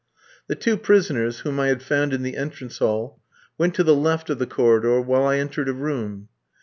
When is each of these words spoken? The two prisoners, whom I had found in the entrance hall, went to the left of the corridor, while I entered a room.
The 0.47 0.55
two 0.55 0.77
prisoners, 0.77 1.41
whom 1.41 1.59
I 1.59 1.67
had 1.67 1.83
found 1.83 2.11
in 2.11 2.23
the 2.23 2.35
entrance 2.35 2.79
hall, 2.79 3.21
went 3.59 3.75
to 3.75 3.83
the 3.83 3.93
left 3.95 4.31
of 4.31 4.39
the 4.39 4.47
corridor, 4.47 4.99
while 4.99 5.27
I 5.27 5.37
entered 5.37 5.69
a 5.69 5.73
room. 5.73 6.27